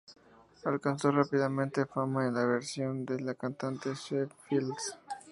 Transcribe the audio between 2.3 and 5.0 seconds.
la versión del cantante Shep Fields.